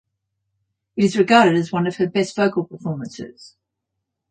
[0.95, 3.55] It is regarded as one of her best vocal performances.